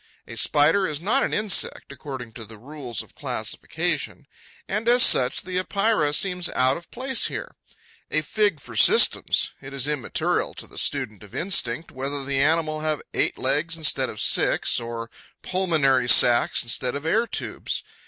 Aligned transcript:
A 0.27 0.35
Spider 0.35 0.87
is 0.87 0.99
not 0.99 1.21
an 1.21 1.31
insect, 1.31 1.91
according 1.91 2.31
to 2.31 2.43
the 2.43 2.57
rules 2.57 3.03
of 3.03 3.13
classification; 3.13 4.25
and 4.67 4.89
as 4.89 5.03
such 5.03 5.43
the 5.43 5.59
Epeira 5.59 6.11
seems 6.11 6.49
out 6.55 6.75
of 6.75 6.89
place 6.89 7.27
here. 7.27 7.53
A 8.09 8.21
fig 8.21 8.59
for 8.59 8.75
systems! 8.75 9.53
It 9.61 9.73
is 9.75 9.87
immaterial 9.87 10.55
to 10.55 10.65
the 10.65 10.79
student 10.79 11.21
of 11.21 11.35
instinct 11.35 11.91
whether 11.91 12.25
the 12.25 12.39
animal 12.39 12.79
have 12.79 13.03
eight 13.13 13.37
legs 13.37 13.77
instead 13.77 14.09
of 14.09 14.19
six, 14.19 14.79
or 14.79 15.11
pulmonary 15.43 16.09
sacs 16.09 16.63
instead 16.63 16.95
of 16.95 17.05
air 17.05 17.27
tubes. 17.27 17.83